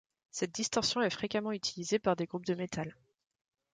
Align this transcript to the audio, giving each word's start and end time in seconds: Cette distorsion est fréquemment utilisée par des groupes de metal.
Cette 0.31 0.55
distorsion 0.55 1.03
est 1.03 1.11
fréquemment 1.11 1.51
utilisée 1.51 1.99
par 1.99 2.15
des 2.15 2.25
groupes 2.25 2.47
de 2.47 2.55
metal. 2.55 2.95